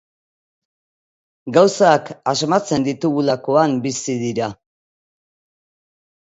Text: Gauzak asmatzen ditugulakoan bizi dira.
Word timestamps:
Gauzak 1.57 2.09
asmatzen 2.33 2.89
ditugulakoan 2.89 3.79
bizi 3.87 4.19
dira. 4.27 4.51